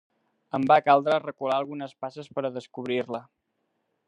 [0.59, 3.23] Em va caldre recular algunes passes per a descobrir-la.